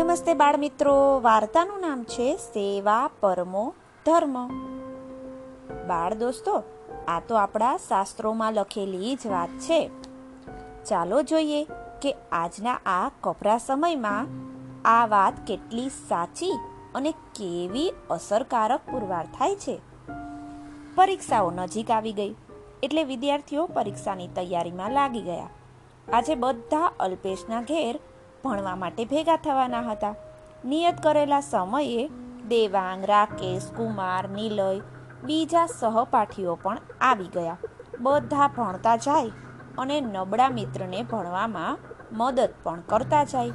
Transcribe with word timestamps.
નમસ્તે 0.00 0.34
બાળ 0.34 0.56
મિત્રો 0.56 1.20
વાર્તાનું 1.20 1.80
નામ 1.80 2.04
છે 2.04 2.36
સેવા 2.36 3.10
પરમો 3.20 3.74
ધર્મ. 4.06 4.36
બાળ 5.88 6.14
દોસ્તો, 6.14 6.62
આ 7.08 7.20
તો 7.28 7.34
આપણા 7.34 7.76
શાસ્ત્રોમાં 7.76 8.52
લખેલી 8.52 9.14
જ 9.14 9.26
વાત 9.26 9.48
છે. 9.48 9.90
ચાલો 10.88 11.22
જોઈએ 11.22 11.64
કે 12.02 12.14
આજના 12.32 12.74
આ 12.86 13.10
કપરા 13.20 13.58
સમયમાં 13.58 14.26
આ 14.84 15.06
વાત 15.06 15.46
કેટલી 15.46 15.88
સાચી 15.88 16.58
અને 16.94 17.10
કેવી 17.10 17.94
અસરકારક 18.10 18.80
પુરવાર 18.90 19.26
થાય 19.26 19.56
છે. 19.56 19.78
પરીક્ષાઓ 20.94 21.50
નજીક 21.50 21.90
આવી 21.90 22.12
ગઈ, 22.12 22.34
એટલે 22.82 23.04
વિદ્યાર્થીઓ 23.04 23.66
પરીક્ષાની 23.66 24.28
તૈયારીમાં 24.28 24.92
લાગી 24.92 25.20
ગયા. 25.20 25.48
આજે 26.12 26.34
બધા 26.34 26.92
અલ્પેશના 27.00 27.62
ઘેર 27.62 28.00
ભણવા 28.44 28.76
માટે 28.76 29.04
ભેગા 29.04 29.36
થવાના 29.36 29.80
હતા. 29.80 30.14
નિયત 30.64 31.02
કરેલા 31.02 31.40
સમયે 31.40 32.10
દેવાંગ, 32.48 33.04
રાકેશ, 33.04 33.72
કુમાર, 33.76 34.28
નિલય 34.28 34.80
બીજા 35.24 35.66
સહપાઠીઓ 35.66 36.54
પણ 36.54 36.78
આવી 37.00 37.24
ગયા. 37.24 37.56
બધા 38.00 38.48
ભણતા 38.48 38.96
જાય 38.96 39.30
અને 39.78 40.00
નબળા 40.00 40.48
મિત્રને 40.48 41.02
ભણવામાં 41.02 41.78
મદદ 42.12 42.48
પણ 42.62 42.80
કરતા 42.80 43.24
જાય. 43.24 43.52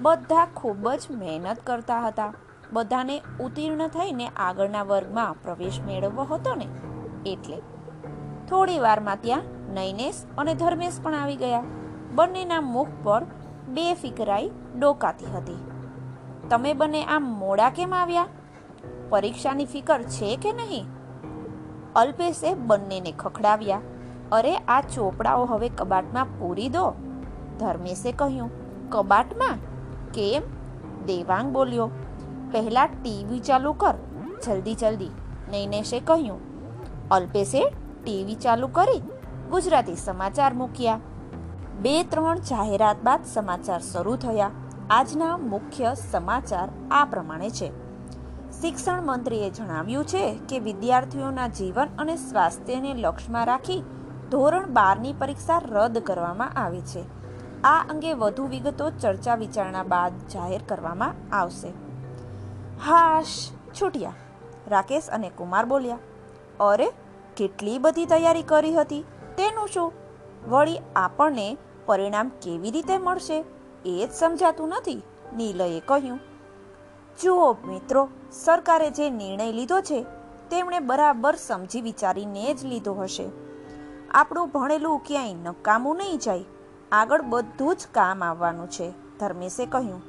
બધા 0.00 0.46
ખૂબ 0.54 0.90
જ 0.90 1.00
મહેનત 1.10 1.60
કરતા 1.60 2.06
હતા. 2.06 2.34
બધાને 2.72 3.22
ઉત્તીર્ણ 3.40 3.88
થઈને 3.88 4.28
આગળના 4.28 4.82
વર્ગમાં 4.82 5.34
પ્રવેશ 5.42 5.80
મેળવવો 5.86 6.22
હતો 6.22 6.54
ને. 6.54 6.68
એટલે 7.26 7.56
થોડી 8.48 8.78
વારમાં 8.78 9.18
ત્યાં 9.20 9.42
નૈનેશ 9.74 10.24
અને 10.38 10.54
ધર્મેશ 10.54 11.00
પણ 11.02 11.14
આવી 11.14 11.36
ગયા. 11.36 11.62
બંનેના 12.14 12.60
મુખ 12.60 12.88
પર 13.02 13.22
બે 13.68 13.94
ફિકરાઈ 13.94 14.50
ડોકાતી 14.78 15.24
હતી. 15.24 15.70
તમે 16.50 16.72
બને 16.72 17.04
આમ 17.04 17.22
મોડા 17.22 17.70
કેમ 17.70 17.94
આવ્યા? 17.94 18.26
પરીક્ષાની 19.08 19.64
ફિકર 19.64 20.02
છે 20.02 20.36
કે 20.36 20.52
નહીં? 20.52 20.86
અલ્પેશે 21.96 22.54
બંનેને 22.54 23.12
ખખડાવ્યા. 23.12 23.80
અરે, 24.32 24.56
આ 24.56 24.80
ચોપડાઓ 24.80 25.44
હવે 25.44 25.68
કબાટમાં 25.68 26.26
પૂરી 26.38 26.68
દો, 26.68 26.94
ધર્મેશે 27.58 28.12
કહ્યું. 28.12 28.50
કબાટમાં? 28.90 29.58
કેમ? 30.12 30.42
દેવાંગ 31.06 31.52
બોલ્યો. 31.52 31.90
પહેલા 32.52 32.86
ટીવી 32.86 33.38
ચાલુ 33.38 33.72
કર, 33.72 33.94
જલ્દી 34.46 34.74
જલ્દી, 34.74 35.10
નૈનેશે 35.50 36.00
કહ્યું. 36.00 36.40
અલ્પેશે 37.08 37.72
ટીવી 38.04 38.34
ચાલુ 38.34 38.68
કરી 38.68 39.02
ગુજરાતી 39.50 39.96
સમાચાર 39.96 40.54
મૂક્યા. 40.54 41.00
બે 41.80 42.02
ત્રણ 42.02 42.38
જાહેરાત 42.38 42.96
બાદ 43.02 43.24
સમાચાર 43.24 43.80
શરૂ 43.80 44.16
થયા. 44.16 44.50
આજના 44.90 45.36
મુખ્ય 45.36 45.94
સમાચાર 46.10 46.68
આ 46.90 47.04
પ્રમાણે 47.04 47.50
છે. 47.50 47.84
શિક્ષણ 48.60 49.02
મંત્રીએ 49.02 49.50
જણાવ્યું 49.50 50.04
છે 50.04 50.38
કે 50.48 50.58
વિદ્યાર્થીઓના 50.58 51.48
જીવન 51.48 51.88
અને 51.98 52.16
સ્વાસ્થ્યને 52.16 52.94
લક્ષ્યમાં 52.94 53.46
રાખી 53.46 53.82
ધોરણ 54.30 54.66
બારની 54.66 55.12
પરીક્ષા 55.12 55.60
રદ 55.64 55.98
કરવામાં 55.98 56.52
આવી 56.56 56.80
છે. 56.80 57.04
આ 57.62 57.86
અંગે 57.90 58.12
વધુ 58.12 58.46
વિગતો 58.46 58.90
ચર્ચા 58.90 59.34
વિચારણા 59.34 59.82
બાદ 59.82 60.12
જાહેર 60.28 60.62
કરવામાં 60.68 61.36
આવશે. 61.36 61.68
હાશ, 62.84 63.50
છૂટ્યા. 63.80 64.12
રાકેશ 64.68 65.08
અને 65.08 65.30
કુમાર 65.36 65.64
બોલ્યા, 65.64 65.98
અરે, 66.60 66.90
કેટલી 67.36 67.78
બધી 67.78 68.06
તૈયારી 68.06 68.42
કરી 68.42 68.74
હતી. 68.74 69.04
તેનું 69.36 69.68
શું? 69.68 69.92
વળી 70.48 70.78
આપણને 70.96 71.56
પરિણામ 71.86 72.28
કેવી 72.28 72.70
રીતે 72.70 72.98
મળશે 72.98 73.44
એ 73.86 74.06
જ 74.06 74.12
સમજાતું 74.12 74.68
નથી, 74.68 75.02
નીલયે 75.36 75.80
કહ્યું. 75.80 76.18
જુઓ 77.22 77.52
મિત્રો, 77.52 78.08
સરકારે 78.32 78.90
જે 78.90 79.10
નિર્ણય 79.10 79.52
લીધો 79.52 79.80
છે, 79.80 80.06
તેમણે 80.50 80.78
બરાબર 80.78 81.34
સમજી 81.34 81.80
વિચારીને 81.80 82.54
જ 82.54 82.64
લીધો 82.64 82.94
હશે. 82.94 83.28
આપણું 84.10 84.48
ભણેલું 84.48 85.00
ક્યાંય 85.06 85.34
નકામું 85.34 85.96
નહીં 85.96 86.18
જાય, 86.18 86.44
આગળ 86.92 87.22
બધું 87.22 87.76
જ 87.76 87.86
કામ 87.92 88.24
આવવાનું 88.24 88.70
છે, 88.70 88.90
ધર્મેશે 89.18 89.66
કહ્યું. 89.66 90.02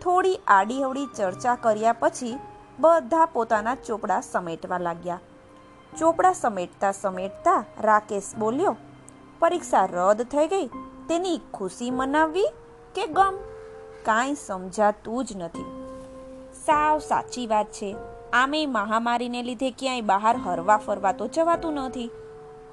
થોડી 0.00 0.40
આડીઅવડી 0.46 1.06
ચર્ચા 1.06 1.54
કર્યા 1.54 1.92
પછી 1.92 2.38
બધા 2.78 3.26
પોતાના 3.26 3.74
ચોપડા 3.74 4.20
સમેટવા 4.20 4.78
લાગ્યા. 4.78 5.20
ચોપડા 5.98 6.32
સમેટતા 6.32 6.92
સમેટતા 6.92 7.64
રાકેશ 7.80 8.34
બોલ્યો 8.38 8.76
પરીક્ષા 9.44 9.88
રદ 9.92 10.22
થઈ 10.22 10.46
ગઈ, 10.46 10.66
તેની 11.08 11.40
ખુશી 11.54 11.90
મનાવવી 11.90 12.46
કે 12.94 13.06
ગમ? 13.06 13.34
કાંઈ 14.02 14.34
સમજાતું 14.34 15.24
જ 15.24 15.36
નથી. 15.36 15.64
સાવ 16.66 16.98
સાચી 16.98 17.46
વાત 17.46 17.66
છે. 17.66 17.96
આમે 18.32 18.66
મહામારીને 18.66 19.42
લીધે 19.42 19.70
ક્યાંય 19.70 20.00
બહાર 20.00 20.36
હરવા 20.36 20.76
ફરવા 20.76 21.12
તો 21.12 21.26
જવાતું 21.26 21.72
નથી. 21.72 22.10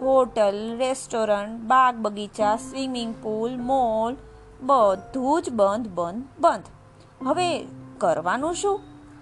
હોટલ, 0.01 0.77
રેસ્ટોરન્ટ, 0.77 1.61
બાગ 1.61 1.95
બગીચા, 1.95 2.55
સ્વિમિંગ 2.55 3.15
પુલ, 3.15 3.57
મોલ, 3.57 4.15
બધું 4.61 5.41
જ 5.41 5.49
બંધ 5.49 5.87
બંધ 5.87 6.23
બંધ. 6.39 6.63
હવે 7.27 7.67
કરવાનું 7.97 8.53
શું? 8.53 8.79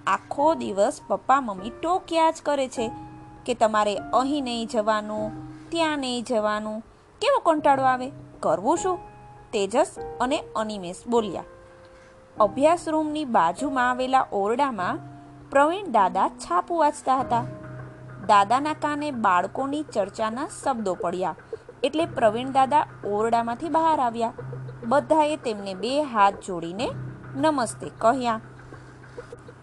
આખો 0.07 0.53
દિવસ 0.53 1.01
પપ્પા, 1.07 1.41
મમ્મી 1.41 1.69
ટોક્યા 1.69 2.31
જ 2.31 2.41
કરે 2.43 2.67
છે 2.67 2.91
કે 3.45 3.53
તમારે 3.53 3.97
અહીં 3.97 4.43
નહીં 4.43 4.67
જવાનું, 4.67 5.31
ત્યાં 5.69 5.99
નહીં 5.99 6.23
જવાનું. 6.23 6.83
કેવો 7.21 7.39
કંટાળો 7.45 7.85
આવે? 7.85 8.09
કરવું 8.39 8.77
શું? 8.77 8.97
તેજસ 9.53 9.91
અને 10.21 10.37
અનિમેશ 10.55 11.01
બોલ્યા. 11.07 11.47
અભ્યાસ 12.37 12.83
રૂમની 12.87 13.25
બાજુમાં 13.35 13.89
આવેલા 13.89 14.25
ઓરડામાં 14.33 15.01
પ્રવીણ 15.51 15.91
દાદા 15.91 16.27
છાપું 16.43 16.79
વાંચતા 16.79 17.19
હતા. 17.21 17.45
દાદાના 18.27 18.77
કાને 18.81 19.07
બાળકોની 19.25 19.83
ચર્ચાના 19.93 20.47
શબ્દો 20.55 20.93
પડ્યા, 20.95 21.35
એટલે 21.83 22.05
પ્રવીણ 22.17 22.51
દાદા 22.51 22.83
ઓરડામાંથી 23.13 23.69
બહાર 23.69 23.99
આવ્યા. 23.99 24.33
બધાએ 24.87 25.37
તેમને 25.37 25.73
બે 25.75 25.93
હાથ 26.13 26.39
જોડીને 26.47 26.87
નમસ્તે 27.35 27.87
કહ્યા. 27.97 28.39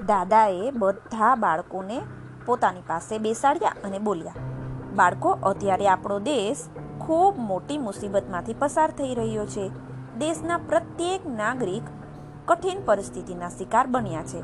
દાદાએ 0.07 0.73
બધા 0.73 1.35
બાળકોને 1.37 1.99
પોતાની 2.47 2.89
પાસે 2.89 3.19
બેસાડ્યા 3.19 3.79
અને 3.85 3.99
બોલ્યા, 4.01 4.43
બાળકો, 4.95 5.31
અત્યારે 5.51 5.89
આપણો 5.89 6.19
દેશ 6.29 6.63
ખૂબ 7.07 7.39
મોટી 7.39 7.79
મુસીબતમાંથી 7.79 8.55
પસાર 8.55 8.91
થઈ 8.91 9.15
રહ્યો 9.15 9.47
છે. 9.47 9.71
દેશના 10.19 10.59
પ્રત્યેક 10.59 11.27
નાગરિક 11.27 11.83
કઠિન 12.47 12.83
પરિસ્થિતિના 12.85 13.49
શિકાર 13.49 13.87
બન્યા 13.87 14.23
છે. 14.23 14.43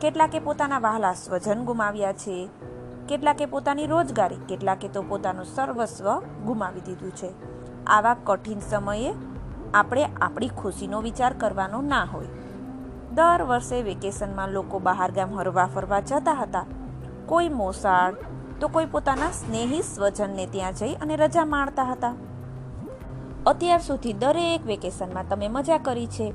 કેટલાકે 0.00 0.38
પોતાના 0.38 0.78
વહાલા 0.78 1.12
સ્વજન 1.12 1.64
ગુમાવ્યા 1.64 2.12
છે. 2.12 2.48
કેટલાકે 3.08 3.46
પોતાની 3.46 3.86
રોજગારી, 3.86 4.34
કેટલાકે 4.34 4.88
તો 4.88 5.02
પોતાનું 5.02 5.44
સર્વસ્વ 5.44 6.20
ગુમાવી 6.20 6.80
દીધું 6.80 7.10
છે. 7.10 7.30
આવા 7.84 8.16
કઠિન 8.24 8.60
સમયે 8.60 9.14
આપણે 9.74 10.04
આપણી 10.04 10.48
ખુશીનો 10.48 11.00
વિચાર 11.00 11.32
કરવાનો 11.32 11.82
ના 11.82 12.04
હોય. 12.04 12.26
દર 13.14 13.42
વર્ષે 13.42 13.82
વેકેશનમાં 13.82 14.48
લોકો 14.48 14.78
બહાર 14.78 15.10
ગામ 15.10 15.34
હરવા 15.38 15.66
ફરવા 15.66 16.00
જતા 16.00 16.32
હતા. 16.32 16.64
કોઈ 17.26 17.48
મોસાળ 17.48 18.14
તો 18.62 18.68
કોઈ 18.68 18.86
પોતાના 18.86 19.30
સ્નેહી 19.30 19.82
સ્વજનને 19.82 20.46
ત્યાં 20.46 20.72
જઈ 20.72 20.94
અને 20.94 21.16
રજા 21.16 21.44
માણતા 21.44 21.82
હતા. 21.82 22.14
અત્યાર 23.46 23.78
સુધી 23.78 24.12
દરેક 24.12 24.66
વેકેશનમાં 24.66 25.28
તમે 25.28 25.48
મજા 25.48 25.78
કરી 25.78 26.06
છે. 26.06 26.32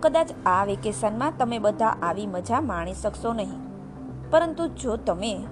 કદાચ 0.00 0.30
આ 0.46 0.64
વેકેશનમાં 0.64 1.32
તમે 1.38 1.58
બધા 1.58 1.86
આવી 1.86 2.26
મજા 2.26 2.60
માણી 2.60 2.94
શકશો 2.94 3.32
નહીં. 3.32 3.52
પરંતુ 4.30 4.68
જો 4.68 4.96
તમે 4.96 5.46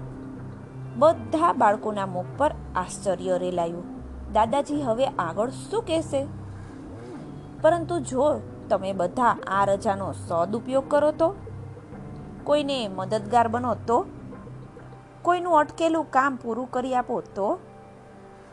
બધા 0.97 1.53
બાળકોના 1.53 2.05
મુખ 2.05 2.25
પર 2.37 2.51
આશ્ચર્ય 2.75 3.37
રેલાયું, 3.37 3.83
દાદાજી 4.33 4.81
હવે 4.81 5.05
આગળ 5.05 5.49
શું 5.49 5.83
કહેશે? 5.85 6.27
પરંતુ 7.61 7.99
જો 7.99 8.41
તમે 8.69 8.93
બધા 8.93 9.37
આ 9.47 9.65
રજાનો 9.65 10.11
સદુપયોગ 10.11 10.91
કરો 10.91 11.11
તો? 11.11 11.35
કોઈને 12.43 12.87
મદદગાર 12.87 13.47
બનો 13.47 13.75
તો? 13.87 14.05
કોઈનું 15.23 15.57
અટકેલું 15.57 16.11
કામ 16.11 16.35
પૂરું 16.35 16.71
કરી 16.71 16.95
આપો 16.95 17.21
તો? 17.21 17.59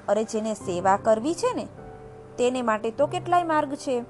અરે 0.09 0.25
જેને 0.25 0.55
સેવા 0.55 0.97
કરવી 0.97 1.35
છે 1.35 1.53
ને, 1.55 1.69
તેને 2.39 2.63
માટે 2.63 2.91
તો 2.91 3.07
કેટલાય 3.07 3.43
માર્ગ 3.43 3.75
છે. 3.75 4.05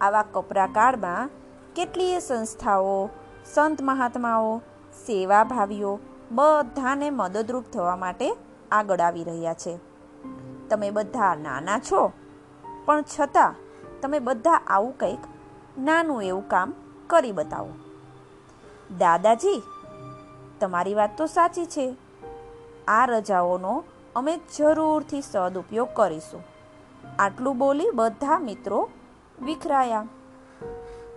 આવા 0.00 0.22
કપરા 0.22 0.66
કાળમાં 0.66 1.30
કેટલીય 1.76 2.20
સંસ્થાઓ, 2.20 3.08
સંત 3.54 3.82
મહાત્માઓ 3.82 4.58
સેવાભાવીઓ 5.06 5.98
બધાને 6.32 7.10
મદદરૂપ 7.10 7.64
થવા 7.72 7.96
માટે 7.96 8.36
આગળ 8.70 9.00
આવી 9.00 9.24
રહ્યા 9.24 9.54
છે. 9.54 9.78
તમે 10.68 10.90
બધા 10.90 11.34
નાના 11.34 11.78
છો, 11.78 12.12
પણ 12.84 13.02
છતાં 13.02 13.54
તમે 14.02 14.18
બધા 14.18 14.60
આવું 14.66 14.98
કંઈક 14.98 15.18
નાનું 15.78 16.22
એવું 16.24 16.48
કામ 16.48 16.74
કરી 17.06 17.32
બતાવો. 17.32 17.72
દાદાજી 18.98 19.62
તમારી 20.60 20.94
વાત 20.94 21.10
તો 21.16 21.26
સાચી 21.26 21.66
છે. 21.66 21.96
આ 22.88 23.06
રજાઓનો 23.06 23.84
અમે 24.16 24.36
જરૂરથી 24.58 25.22
સદુપયોગ 25.22 25.88
કરીશું. 25.94 26.42
આટલું 27.18 27.58
બોલી 27.58 27.90
બધા 27.94 28.38
મિત્રો 28.38 28.88
વિખરાયા. 29.42 30.06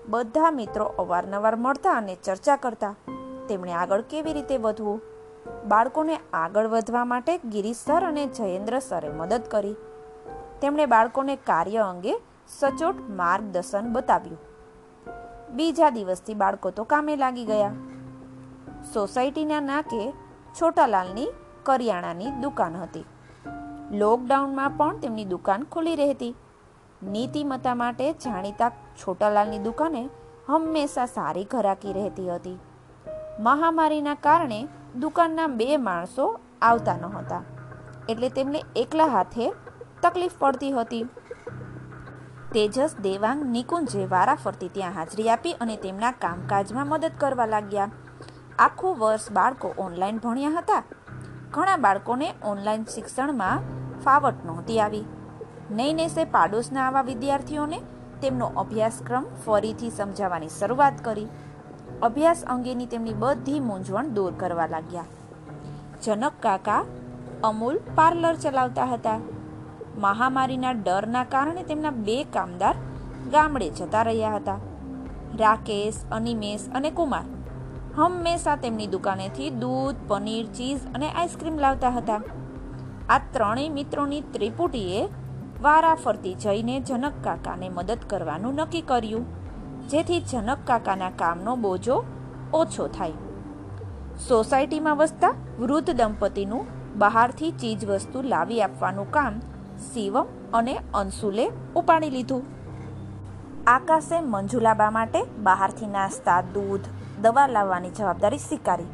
બધા 0.10 0.52
મિત્રો 0.52 0.86
અવારનવાર 0.86 1.56
મળતા 1.56 1.92
અને 1.92 2.16
ચર્ચા 2.24 2.56
કરતા, 2.56 2.96
તેમણે 3.50 3.74
આગળ 3.74 4.02
કેવી 4.02 4.34
રીતે 4.34 4.58
વધવું? 4.58 5.02
બાળકોને 5.68 6.20
આગળ 6.34 6.68
વધવા 6.68 7.06
માટે 7.06 7.38
ગિરીશ 7.38 7.78
સર 7.78 8.04
અને 8.04 8.26
જયેન્દ્ર 8.26 8.80
સરે 8.80 9.10
મદદ 9.10 9.42
કરી. 9.52 9.76
તેમણે 10.62 10.86
બાળકોને 10.86 11.36
કાર્ય 11.36 11.78
અંગે 11.78 12.14
સચોટ 12.48 13.10
માર્ગદર્શન 13.10 13.94
બતાવ્યું. 13.94 14.38
બીજા 15.56 15.90
દિવસથી 15.90 16.34
બાળકો 16.34 16.70
તો 16.70 16.84
કામે 16.84 17.16
લાગી 17.16 17.46
ગયા. 17.46 17.72
સોસાયટીના 18.94 19.62
નાકે 19.62 20.02
છોટાલાલની 20.60 21.28
કરિયાણાની 21.66 22.32
દુકાન 22.42 22.76
હતી. 22.76 23.06
લોકડાઉનમાં 23.92 24.78
પણ 24.78 25.02
તેમની 25.02 25.26
દુકાન 25.32 25.66
ખુલ્લી 25.74 25.96
રહેતી. 25.96 26.34
નીતિમત્તા 27.08 27.76
માટે 27.76 28.08
જાણીતા 28.26 28.72
છોટાલાલની 29.02 29.62
દુકાને 29.66 30.04
હંમેશા 30.48 31.08
સારી 31.08 31.46
ઘરાકી 31.54 31.94
રહેતી 31.94 32.30
હતી. 32.30 32.58
મહામારીના 33.40 34.18
કારણે 34.26 34.60
દુકાનના 35.02 35.50
બે 35.60 35.70
માણસો 35.80 36.26
આવતા 36.62 36.98
નહોતા, 36.98 37.44
એટલે 38.10 38.30
તેમને 38.30 38.66
એકલા 38.76 39.12
હાથે 39.16 39.52
તકલીફ 40.04 40.40
પડતી 40.40 40.74
હતી. 40.74 41.06
તેજસ 42.54 43.00
દેવાંગ 43.04 43.46
નિકુંજે 43.54 44.10
વારાફરતી 44.10 44.74
ત્યાં 44.76 44.98
હાજરી 44.98 45.30
આપી 45.30 45.56
અને 45.60 45.78
તેમના 45.86 46.18
કામકાજમાં 46.22 46.88
મદદ 46.88 47.16
કરવા 47.18 47.54
લાગ્યા. 47.54 47.90
આખું 48.60 49.00
વર્ષ 49.00 49.32
બાળકો 49.32 49.74
ઓનલાઈન 49.78 50.18
ભણ્યા 50.18 50.50
હતા. 50.50 50.84
ઘણા 51.52 51.78
બાળકોને 51.78 52.34
ઓનલાઈન 52.44 52.84
શિક્ષણમાં 52.84 53.62
ફાવટ 54.04 54.46
નહોતી 54.46 54.80
આવી. 54.80 55.04
નૈનેસે 55.72 56.26
પાડોશના 56.26 56.88
આવા 56.88 57.02
વિદ્યાર્થીઓને 57.02 57.82
તેમનો 58.22 58.46
અભ્યાસક્રમ 58.46 59.26
ફરીથી 59.46 59.90
સમજાવવાની 59.90 60.48
શરૂઆત 60.48 60.94
કરી. 61.02 61.28
અભ્યાસ 62.02 62.44
અંગેની 62.44 62.86
તેમની 62.86 63.14
બધી 63.14 63.60
મૂંઝવણ 63.60 64.08
દૂર 64.08 64.34
કરવા 64.34 64.68
લાગ્યા. 64.68 65.06
જનક 66.04 66.34
કાકા 66.40 66.86
અમૂલ 67.44 67.80
પાર્લર 67.96 68.36
ચલાવતા 68.36 68.86
હતા. 68.86 69.20
મહામારીના 69.98 70.72
ડરના 70.72 71.24
કારણે 71.24 71.64
તેમના 71.64 71.90
બે 71.90 72.24
કામદાર 72.24 72.76
ગામડે 73.32 73.70
જતા 73.70 74.02
રહ્યા 74.02 74.36
હતા. 74.36 74.58
રાકેશ, 75.38 75.96
અનિમેશ 76.12 76.70
અને 76.76 76.92
કુમાર 76.92 77.24
હંમેશા 77.98 78.58
તેમની 78.64 78.86
દુકાનેથી 78.88 79.48
દૂધ, 79.62 80.02
પનીર, 80.10 80.50
ચીઝ 80.58 80.82
અને 80.96 81.08
આઈસ્ક્રીમ 81.12 81.56
લાવતા 81.60 81.90
હતા. 81.92 82.18
આ 83.10 83.20
ત્રણેય 83.34 83.72
મિત્રોની 83.78 84.20
ત્રિપુટીએ 84.34 85.00
વારાફરતી 85.62 86.34
જઈને 86.44 86.76
જનક 86.80 87.16
કાકાને 87.24 87.70
મદદ 87.70 88.04
કરવાનું 88.08 88.62
નક્કી 88.62 88.82
કર્યું, 88.82 89.24
જેથી 89.92 90.20
જનક 90.32 90.60
કાકાના 90.68 91.10
કામનો 91.22 91.56
બોજો 91.64 91.98
ઓછો 92.54 92.86
થાય. 92.88 93.18
સોસાયટીમાં 94.28 94.98
વસતા 94.98 95.34
વૃદ્ધ 95.60 95.98
દંપતીનું 96.02 96.70
બહારથી 96.96 97.52
ચીજ 97.64 97.88
વસ્તુ 97.90 98.24
લાવી 98.34 98.62
આપવાનું 98.62 99.12
કામ 99.12 99.42
શિવમ 99.88 100.30
અને 100.54 100.78
અંશુલે 100.94 101.50
ઉપાડી 101.76 102.10
લીધું. 102.10 102.46
આકાશે 103.68 104.22
મંજુલાબા 104.28 104.92
માટે 104.92 105.26
બહારથી 105.44 105.92
નાસ્તા, 105.98 106.40
દૂધ 106.54 106.88
દવા 107.22 107.48
લાવવાની 107.48 107.90
જવાબદારી 107.90 108.38
સ્વીકારી. 108.38 108.86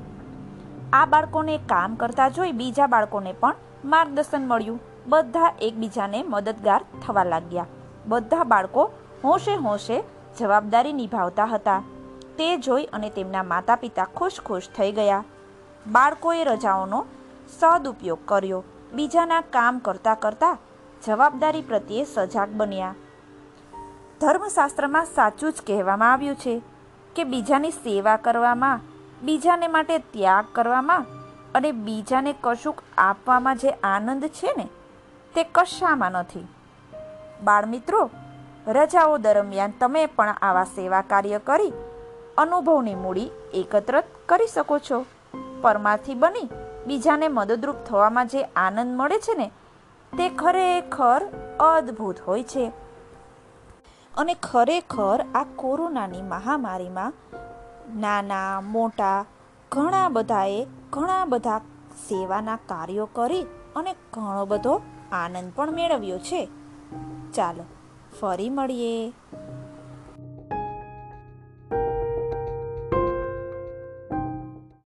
આ 0.94 1.06
બાળકોને 1.06 1.58
કામ 1.58 1.96
કરતા 1.96 2.30
જોઈ 2.30 2.52
બીજા 2.52 2.88
બાળકોને 2.88 3.34
પણ 3.34 3.56
માર્ગદર્શન 3.86 4.48
મળ્યું. 4.48 4.80
બધા 5.08 5.56
એકબીજાને 5.62 6.24
મદદગાર 6.24 6.86
થવા 7.08 7.24
લાગ્યા. 7.24 7.66
બધા 8.06 8.44
બાળકો 8.44 8.92
હોંશે 9.24 9.56
હોંશે 9.56 10.04
જવાબદારી 10.40 10.94
નિભાવતા 10.94 11.46
હતા. 11.46 11.84
તે 12.38 12.58
જોઈ 12.58 12.86
અને 12.86 13.10
તેમના 13.10 13.44
માતા 13.44 13.76
પિતા 13.76 14.08
ખુશ 14.16 14.40
ખુશ 14.46 14.70
થઈ 14.78 14.92
ગયા. 14.92 15.24
બાળકોએ 15.92 16.44
રજાઓનો 16.44 17.06
સદુપયોગ 17.60 18.20
કર્યો. 18.26 18.64
બીજાના 18.94 19.42
કામ 19.42 19.80
કરતા 19.80 20.16
કરતા 20.16 20.58
જવાબદારી 21.06 21.62
પ્રત્યે 21.62 22.06
સજાગ 22.06 22.50
બન્યા. 22.50 22.96
ધર્મશાસ્ત્રમાં 24.22 25.06
સાચું 25.06 25.52
જ 25.52 25.56
કહેવામાં 25.68 26.14
આવ્યું 26.14 26.36
છે. 26.36 26.62
કે 27.16 27.24
બીજાની 27.24 27.72
સેવા 27.72 28.18
કરવામાં, 28.18 28.80
બીજાને 29.24 29.68
માટે 29.68 29.98
ત્યાગ 29.98 30.46
કરવામાં 30.54 31.06
અને 31.56 31.72
બીજાને 31.72 32.36
કશુંક 32.42 32.82
આપવામાં 32.98 33.58
જે 33.58 33.70
આનંદ 33.70 34.26
છે 34.26 34.54
ને, 34.58 34.68
તે 35.36 35.44
કશામાં 35.44 36.12
નથી. 36.12 36.48
બાળમિત્રો, 37.44 38.10
રજાઓ 38.68 39.18
દરમિયાન 39.18 39.74
તમે 39.80 40.06
પણ 40.06 40.36
આવા 40.42 40.64
સેવા 40.64 41.02
કાર્ય 41.02 41.40
કરી, 41.40 41.74
અનુભવની 42.38 42.96
મૂડી 42.96 43.32
એકત્ર 43.54 44.04
કરી 44.26 44.48
શકો 44.48 44.80
છો. 44.80 45.06
પરમાથી 45.62 46.14
બની 46.14 46.50
બીજાને 46.88 47.28
મદદરૂપ 47.28 47.76
થવામાં 47.76 48.28
જે 48.28 48.44
આનંદ 48.44 48.98
મળે 48.98 49.20
છે 49.20 49.34
ને, 49.38 49.52
તે 50.14 50.30
ખરેખર 50.30 51.22
અદ્ભુત 51.60 52.16
હોય 52.28 52.44
છે. 52.44 52.83
અને 54.18 54.34
ખરેખર 54.34 55.26
આ 55.36 55.46
કોરોનાની 55.56 56.22
મહામારીમાં 56.22 57.14
નાના, 58.00 58.62
મોટા, 58.62 59.26
ઘણા 59.72 60.10
બધાએ 60.10 60.68
ઘણા 60.90 61.26
બધા 61.26 61.58
સેવાના 62.08 62.56
કાર્યો 62.56 63.06
કરી 63.06 63.46
અને 63.76 63.96
ઘણો 64.14 64.46
બધો 64.46 64.82
આનંદ 65.12 65.52
પણ 65.56 65.72
મેળવ્યો 65.72 66.20
છે. 66.20 66.50
ચાલો, 67.34 67.64
ફરી 68.22 68.50
મળીએ. 68.50 69.14